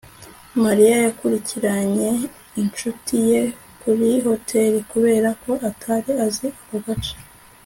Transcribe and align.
mariya 0.63 0.95
yakurikiranye 1.05 2.09
inshuti 2.61 3.15
ye 3.29 3.41
kuri 3.81 4.09
hoteri 4.27 4.77
kubera 4.91 5.29
ko 5.43 5.51
atari 5.69 6.11
azi 6.25 6.47
ako 6.59 6.77
gace 6.85 7.15